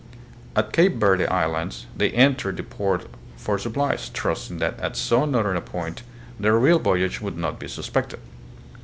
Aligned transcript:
At 0.55 0.73
Cape 0.73 0.95
Verde 0.95 1.27
Islands 1.27 1.85
they 1.95 2.09
entered 2.09 2.57
the 2.57 2.63
port 2.63 3.05
for 3.37 3.59
sup 3.59 3.73
plies, 3.73 4.09
trusting 4.09 4.57
that 4.57 4.79
at 4.79 4.97
so 4.97 5.25
northern 5.25 5.55
a 5.57 5.61
point 5.61 6.01
their 6.39 6.57
real 6.57 6.79
voy 6.79 7.03
age 7.03 7.21
would 7.21 7.37
not 7.37 7.59
be 7.59 7.67
suspected. 7.67 8.19